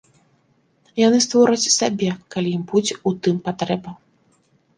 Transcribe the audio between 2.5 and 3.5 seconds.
ім будзе ў тым